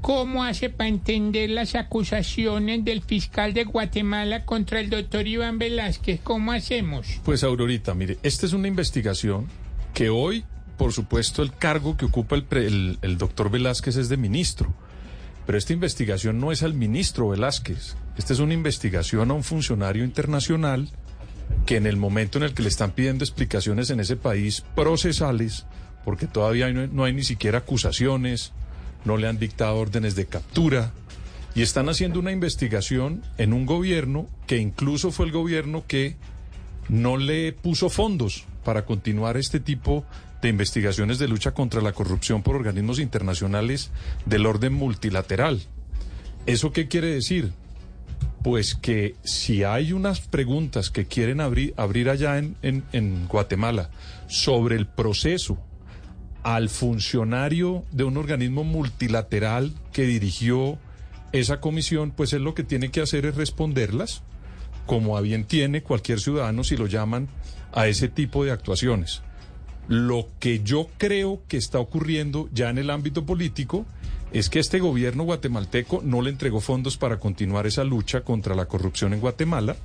¿cómo 0.00 0.44
hace 0.44 0.70
para 0.70 0.88
entender 0.88 1.50
las 1.50 1.74
acusaciones 1.74 2.84
del 2.84 3.02
fiscal 3.02 3.52
de 3.54 3.64
Guatemala 3.64 4.44
contra 4.44 4.80
el 4.80 4.90
doctor 4.90 5.26
Iván 5.26 5.58
Velázquez? 5.58 6.20
¿Cómo 6.22 6.52
hacemos? 6.52 7.06
Pues 7.24 7.44
Aurorita, 7.44 7.94
mire, 7.94 8.18
esta 8.22 8.46
es 8.46 8.52
una 8.52 8.68
investigación 8.68 9.46
que 9.94 10.08
hoy, 10.10 10.44
por 10.78 10.92
supuesto, 10.92 11.42
el 11.42 11.52
cargo 11.52 11.96
que 11.96 12.06
ocupa 12.06 12.36
el, 12.36 12.44
pre- 12.44 12.66
el- 12.66 13.18
doctor 13.18 13.50
Velázquez 13.50 13.96
es 13.96 14.08
de 14.08 14.16
ministro. 14.16 14.72
Pero 15.46 15.58
esta 15.58 15.72
investigación 15.72 16.38
no 16.38 16.52
es 16.52 16.62
al 16.62 16.74
ministro 16.74 17.28
Velázquez. 17.30 17.96
Esta 18.16 18.32
es 18.32 18.38
una 18.38 18.54
investigación 18.54 19.30
a 19.30 19.34
un 19.34 19.42
funcionario 19.42 20.04
internacional 20.04 20.88
que 21.66 21.76
en 21.76 21.86
el 21.86 21.96
momento 21.96 22.38
en 22.38 22.44
el 22.44 22.54
que 22.54 22.62
le 22.62 22.68
están 22.68 22.92
pidiendo 22.92 23.24
explicaciones 23.24 23.90
en 23.90 23.98
ese 23.98 24.14
país 24.16 24.62
procesales, 24.76 25.66
porque 26.04 26.26
todavía 26.28 26.70
no 26.70 27.04
hay 27.04 27.12
ni 27.12 27.24
siquiera 27.24 27.58
acusaciones, 27.58 28.52
no 29.04 29.16
le 29.16 29.28
han 29.28 29.38
dictado 29.38 29.76
órdenes 29.76 30.14
de 30.14 30.26
captura, 30.26 30.92
y 31.54 31.62
están 31.62 31.88
haciendo 31.88 32.20
una 32.20 32.30
investigación 32.32 33.22
en 33.38 33.52
un 33.52 33.66
gobierno 33.66 34.28
que 34.46 34.58
incluso 34.58 35.10
fue 35.10 35.26
el 35.26 35.32
gobierno 35.32 35.84
que 35.86 36.16
no 36.88 37.16
le 37.16 37.52
puso 37.52 37.88
fondos 37.90 38.44
para 38.64 38.84
continuar 38.84 39.36
este 39.36 39.58
tipo 39.58 40.04
de 40.42 40.48
investigaciones 40.48 41.18
de 41.18 41.28
lucha 41.28 41.50
contra 41.52 41.80
la 41.82 41.92
corrupción 41.92 42.42
por 42.42 42.54
organismos 42.56 42.98
internacionales 43.00 43.90
del 44.26 44.46
orden 44.46 44.72
multilateral. 44.74 45.60
¿Eso 46.46 46.72
qué 46.72 46.88
quiere 46.88 47.08
decir? 47.08 47.52
Pues 48.42 48.74
que 48.74 49.16
si 49.22 49.64
hay 49.64 49.92
unas 49.92 50.20
preguntas 50.20 50.90
que 50.90 51.06
quieren 51.06 51.40
abrir, 51.40 51.74
abrir 51.76 52.08
allá 52.08 52.38
en, 52.38 52.56
en- 52.62 52.84
en 52.92 53.26
Guatemala 53.28 53.90
sobre 54.28 54.76
el 54.76 54.86
proceso 54.86 55.58
al 56.42 56.68
funcionario 56.68 57.84
de 57.92 58.04
un 58.04 58.16
organismo 58.16 58.64
multilateral 58.64 59.74
que 59.92 60.02
dirigió 60.02 60.78
esa 61.32 61.60
comisión, 61.60 62.10
pues 62.10 62.32
él 62.32 62.42
lo 62.42 62.54
que 62.54 62.64
tiene 62.64 62.90
que 62.90 63.00
hacer 63.00 63.26
es 63.26 63.34
responderlas 63.34 64.22
como 64.86 65.16
a 65.16 65.20
bien 65.20 65.44
tiene 65.44 65.82
cualquier 65.82 66.18
ciudadano 66.18 66.64
si 66.64 66.76
lo 66.76 66.86
llaman 66.86 67.28
a 67.72 67.86
ese 67.86 68.08
tipo 68.08 68.44
de 68.44 68.50
actuaciones. 68.50 69.22
Lo 69.86 70.26
que 70.40 70.62
yo 70.64 70.88
creo 70.98 71.42
que 71.48 71.56
está 71.56 71.78
ocurriendo 71.78 72.48
ya 72.52 72.70
en 72.70 72.78
el 72.78 72.90
ámbito 72.90 73.24
político 73.24 73.86
es 74.32 74.48
que 74.48 74.58
este 74.58 74.80
gobierno 74.80 75.24
guatemalteco 75.24 76.02
no 76.04 76.22
le 76.22 76.30
entregó 76.30 76.60
fondos 76.60 76.96
para 76.96 77.18
continuar 77.18 77.66
esa 77.66 77.84
lucha 77.84 78.22
contra 78.22 78.54
la 78.54 78.66
corrupción 78.66 79.12
en 79.12 79.20
Guatemala 79.20 79.76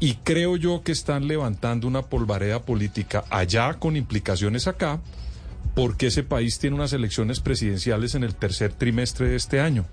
y 0.00 0.14
creo 0.16 0.56
yo 0.56 0.82
que 0.82 0.92
están 0.92 1.28
levantando 1.28 1.86
una 1.86 2.02
polvareda 2.02 2.62
política 2.62 3.24
allá 3.30 3.74
con 3.74 3.96
implicaciones 3.96 4.66
acá 4.66 5.00
porque 5.74 6.08
ese 6.08 6.22
país 6.22 6.58
tiene 6.58 6.76
unas 6.76 6.92
elecciones 6.92 7.40
presidenciales 7.40 8.14
en 8.14 8.24
el 8.24 8.34
tercer 8.34 8.72
trimestre 8.72 9.28
de 9.28 9.36
este 9.36 9.60
año. 9.60 9.86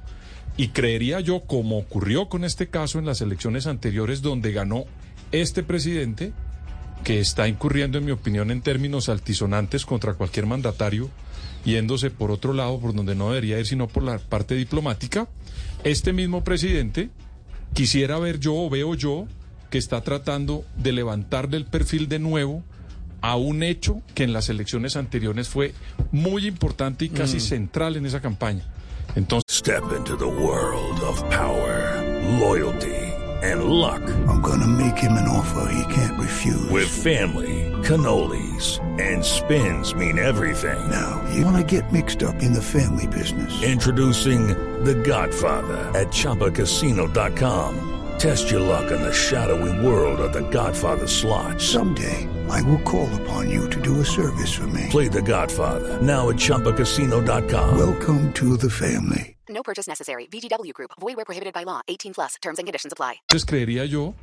Y 0.57 0.69
creería 0.69 1.21
yo, 1.21 1.41
como 1.41 1.77
ocurrió 1.77 2.27
con 2.27 2.43
este 2.43 2.67
caso 2.67 2.99
en 2.99 3.05
las 3.05 3.21
elecciones 3.21 3.65
anteriores 3.65 4.21
donde 4.21 4.51
ganó 4.51 4.85
este 5.31 5.63
presidente, 5.63 6.33
que 7.03 7.19
está 7.19 7.47
incurriendo, 7.47 7.97
en 7.97 8.05
mi 8.05 8.11
opinión, 8.11 8.51
en 8.51 8.61
términos 8.61 9.07
altisonantes 9.07 9.85
contra 9.85 10.15
cualquier 10.15 10.47
mandatario, 10.47 11.09
yéndose 11.63 12.09
por 12.11 12.31
otro 12.31 12.51
lado, 12.51 12.79
por 12.79 12.93
donde 12.93 13.15
no 13.15 13.29
debería 13.29 13.59
ir, 13.59 13.65
sino 13.65 13.87
por 13.87 14.03
la 14.03 14.17
parte 14.17 14.55
diplomática, 14.55 15.29
este 15.83 16.11
mismo 16.11 16.43
presidente 16.43 17.09
quisiera 17.73 18.19
ver 18.19 18.39
yo 18.39 18.55
o 18.55 18.69
veo 18.69 18.95
yo 18.95 19.27
que 19.69 19.77
está 19.77 20.01
tratando 20.01 20.65
de 20.75 20.91
levantarle 20.91 21.57
el 21.57 21.65
perfil 21.65 22.09
de 22.09 22.19
nuevo 22.19 22.63
a 23.21 23.35
un 23.35 23.63
hecho 23.63 24.01
que 24.15 24.23
en 24.23 24.33
las 24.33 24.49
elecciones 24.49 24.95
anteriores 24.95 25.49
fue 25.49 25.73
muy 26.11 26.47
importante 26.47 27.05
y 27.05 27.09
casi 27.09 27.39
central 27.39 27.95
en 27.95 28.05
esa 28.05 28.21
campaña. 28.21 28.63
Entonces, 29.15 29.43
Step 29.49 29.83
into 29.95 30.15
the 30.15 30.25
world 30.25 30.99
of 31.01 31.21
power, 31.29 32.01
loyalty, 32.39 32.95
and 33.43 33.65
luck. 33.65 34.01
I'm 34.27 34.41
gonna 34.41 34.67
make 34.67 34.97
him 34.97 35.13
an 35.13 35.27
offer 35.27 35.71
he 35.71 35.93
can't 35.93 36.17
refuse. 36.19 36.69
With 36.69 36.87
family, 36.87 37.71
cannolis, 37.83 38.79
and 38.99 39.23
spins 39.23 39.93
mean 39.95 40.17
everything. 40.17 40.77
now, 40.89 41.21
you 41.33 41.43
wanna 41.45 41.63
get 41.63 41.91
mixed 41.91 42.23
up 42.23 42.41
in 42.41 42.53
the 42.53 42.61
family 42.61 43.07
business. 43.07 43.51
Introducing 43.63 44.47
The 44.83 44.95
Godfather 44.95 45.77
at 45.93 46.07
ChumbaCasino.com. 46.07 47.88
Test 48.19 48.51
your 48.51 48.59
luck 48.59 48.91
in 48.91 49.01
the 49.01 49.13
shadowy 49.13 49.71
world 49.79 50.19
of 50.19 50.33
The 50.33 50.41
Godfather 50.51 51.07
slot. 51.07 51.61
Someday, 51.61 52.27
I 52.49 52.61
will 52.63 52.81
call 52.81 53.07
upon 53.21 53.49
you 53.49 53.69
to 53.69 53.79
do 53.79 54.01
a 54.01 54.05
service 54.05 54.53
for 54.53 54.67
me. 54.67 54.87
Play 54.89 55.07
The 55.07 55.21
Godfather 55.21 56.01
now 56.01 56.27
at 56.27 56.35
ChumbaCasino.com. 56.35 57.77
Welcome 57.77 58.33
to 58.33 58.57
the 58.57 58.69
family. 58.69 59.37
No 59.47 59.63
purchase 59.63 59.87
necessary. 59.87 60.27
VGW 60.27 60.73
Group. 60.73 60.91
Void 60.99 61.15
where 61.15 61.23
prohibited 61.23 61.53
by 61.53 61.63
law. 61.63 61.79
18 61.87 62.13
plus. 62.13 62.35
Terms 62.41 62.59
and 62.59 62.67
conditions 62.67 62.91
apply. 62.91 63.21
creería 63.47 63.85
yo 63.85 64.15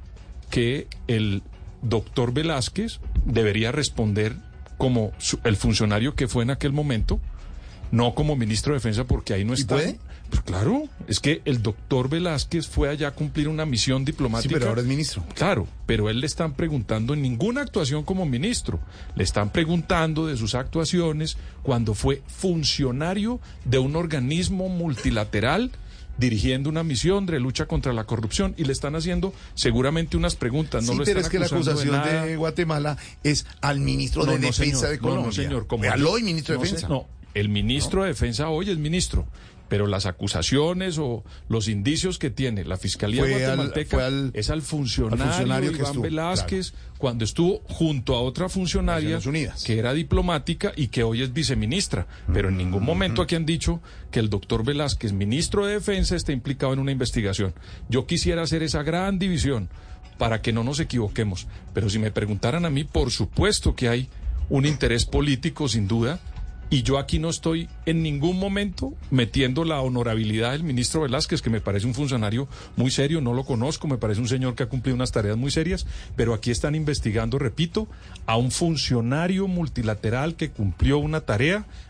que 0.50 0.88
el 1.08 1.42
doctor 1.80 2.34
Velázquez 2.34 3.00
debería 3.24 3.72
responder 3.72 4.36
como 4.76 5.12
el 5.44 5.56
funcionario 5.56 6.14
que 6.14 6.28
fue 6.28 6.42
en 6.42 6.50
aquel 6.50 6.74
momento, 6.74 7.18
no 7.90 8.14
como 8.14 8.36
ministro 8.36 8.72
de 8.72 8.78
Defensa, 8.78 9.04
porque 9.04 9.34
ahí 9.34 9.44
no 9.44 9.54
está. 9.54 9.74
puede? 9.76 9.98
Pues 10.28 10.42
claro, 10.42 10.88
es 11.06 11.20
que 11.20 11.40
el 11.44 11.62
doctor 11.62 12.08
Velázquez 12.08 12.66
fue 12.66 12.88
allá 12.88 13.08
a 13.08 13.10
cumplir 13.12 13.46
una 13.46 13.64
misión 13.64 14.00
Sí, 14.00 14.06
diplomática. 14.06 14.54
pero 14.54 14.68
ahora 14.70 14.80
es 14.80 14.86
ministro. 14.88 15.22
Claro, 15.36 15.68
pero 15.86 16.10
él 16.10 16.18
le 16.18 16.26
están 16.26 16.54
preguntando 16.54 17.14
en 17.14 17.22
ninguna 17.22 17.60
actuación 17.62 18.02
como 18.02 18.26
ministro. 18.26 18.80
Le 19.14 19.22
están 19.22 19.50
preguntando 19.50 20.26
de 20.26 20.36
sus 20.36 20.56
actuaciones 20.56 21.36
cuando 21.62 21.94
fue 21.94 22.22
funcionario 22.26 23.38
de 23.64 23.78
un 23.78 23.94
organismo 23.94 24.68
multilateral 24.68 25.70
dirigiendo 26.18 26.70
una 26.70 26.82
misión 26.82 27.26
de 27.26 27.38
lucha 27.38 27.66
contra 27.66 27.92
la 27.92 28.04
corrupción 28.04 28.54
y 28.56 28.64
le 28.64 28.72
están 28.72 28.96
haciendo 28.96 29.32
seguramente 29.54 30.16
unas 30.16 30.34
preguntas. 30.34 30.82
No 30.84 30.92
sí, 30.92 30.98
lo 30.98 31.04
pero 31.04 31.20
están 31.20 31.24
es 31.26 31.30
que 31.30 31.38
la 31.38 31.46
acusación 31.46 32.02
de. 32.02 32.36
Guatemala 32.36 32.96
es 33.22 33.46
al 33.60 33.78
ministro 33.80 34.24
No, 34.24 34.32
de 34.32 34.38
no, 34.38 34.46
Defensa 34.46 34.76
señor. 34.78 34.90
de 34.90 34.98
Colombia. 34.98 35.26
No, 35.26 35.32
señor. 35.32 35.66
Como 35.66 35.82
Véalo 35.82 36.10
hoy, 36.12 36.22
ministro 36.22 36.54
de 36.56 36.62
Defensa. 36.62 36.86
se- 36.86 36.92
No, 36.92 37.06
el 37.40 37.48
ministro 37.48 38.02
de 38.02 38.08
Defensa 38.08 38.48
hoy 38.48 38.70
es 38.70 38.78
ministro. 38.78 39.26
Pero 39.68 39.88
las 39.88 40.06
acusaciones 40.06 40.96
o 40.96 41.24
los 41.48 41.66
indicios 41.66 42.20
que 42.20 42.30
tiene 42.30 42.64
la 42.64 42.76
Fiscalía 42.76 43.22
Fue 43.22 43.34
al- 43.34 43.40
guatemalteca 43.56 44.06
al- 44.06 44.30
es 44.32 44.48
al 44.48 44.62
funcionario, 44.62 45.24
al 45.24 45.30
funcionario 45.30 45.70
que 45.72 45.76
Iván 45.78 45.86
estuvo, 45.88 46.02
Velázquez 46.04 46.74
cuando 46.98 47.24
estuvo 47.24 47.62
junto 47.64 48.14
a 48.14 48.20
otra 48.20 48.48
funcionaria 48.48 49.18
Unidas. 49.26 49.64
que 49.64 49.76
era 49.80 49.92
diplomática 49.92 50.72
y 50.76 50.86
que 50.86 51.02
hoy 51.02 51.22
es 51.22 51.32
viceministra. 51.32 52.06
Pero 52.32 52.48
en 52.50 52.58
ningún 52.58 52.84
momento 52.84 53.22
aquí 53.22 53.34
han 53.34 53.44
dicho 53.44 53.80
que 54.12 54.20
el 54.20 54.30
doctor 54.30 54.64
Velázquez, 54.64 55.12
ministro 55.12 55.66
de 55.66 55.72
Defensa, 55.74 56.14
esté 56.14 56.32
implicado 56.32 56.72
en 56.72 56.78
una 56.78 56.92
investigación. 56.92 57.52
Yo 57.88 58.06
quisiera 58.06 58.42
hacer 58.42 58.62
esa 58.62 58.84
gran 58.84 59.18
división 59.18 59.68
para 60.16 60.42
que 60.42 60.52
no 60.52 60.62
nos 60.62 60.78
equivoquemos. 60.78 61.48
Pero 61.74 61.90
si 61.90 61.98
me 61.98 62.12
preguntaran 62.12 62.66
a 62.66 62.70
mí, 62.70 62.84
por 62.84 63.10
supuesto 63.10 63.74
que 63.74 63.88
hay 63.88 64.08
un 64.48 64.64
interés 64.64 65.06
político, 65.06 65.68
sin 65.68 65.88
duda. 65.88 66.20
Y 66.68 66.82
yo 66.82 66.98
aquí 66.98 67.20
no 67.20 67.30
estoy 67.30 67.68
en 67.86 68.02
ningún 68.02 68.40
momento 68.40 68.92
metiendo 69.12 69.64
la 69.64 69.80
honorabilidad 69.80 70.50
del 70.50 70.64
ministro 70.64 71.02
Velázquez, 71.02 71.40
que 71.40 71.48
me 71.48 71.60
parece 71.60 71.86
un 71.86 71.94
funcionario 71.94 72.48
muy 72.74 72.90
serio, 72.90 73.20
no 73.20 73.34
lo 73.34 73.44
conozco, 73.44 73.86
me 73.86 73.98
parece 73.98 74.20
un 74.20 74.26
señor 74.26 74.56
que 74.56 74.64
ha 74.64 74.68
cumplido 74.68 74.96
unas 74.96 75.12
tareas 75.12 75.36
muy 75.36 75.52
serias, 75.52 75.86
pero 76.16 76.34
aquí 76.34 76.50
están 76.50 76.74
investigando, 76.74 77.38
repito, 77.38 77.86
a 78.26 78.36
un 78.36 78.50
funcionario 78.50 79.46
multilateral 79.46 80.34
que 80.34 80.50
cumplió 80.50 80.98
una 80.98 81.20
tarea 81.20 81.66